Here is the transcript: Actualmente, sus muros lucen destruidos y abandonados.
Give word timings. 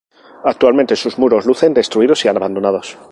Actualmente, 0.43 0.95
sus 0.95 1.19
muros 1.19 1.45
lucen 1.45 1.75
destruidos 1.75 2.25
y 2.25 2.27
abandonados. 2.27 2.97